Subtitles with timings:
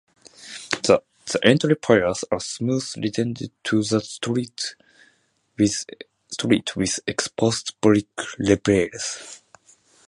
[0.81, 4.73] The entry piers are smooth rendered to the street
[5.55, 8.07] with exposed brick
[8.39, 9.43] reveals.